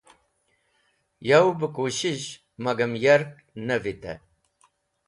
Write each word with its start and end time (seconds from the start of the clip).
Yavẽ 1.27 1.53
bẽ 1.59 1.71
kushish 1.75 2.27
magam 2.63 2.93
yark 3.03 3.29
ne 3.67 3.75
vitẽ. 3.83 4.17